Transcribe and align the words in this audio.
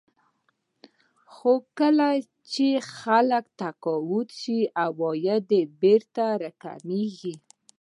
خو 1.33 1.53
کله 1.79 2.09
چې 2.51 2.67
خلک 2.97 3.43
تقاعد 3.61 4.27
شي 4.41 4.59
عواید 4.83 5.49
بېرته 5.81 6.23
راکمېږي 6.43 7.33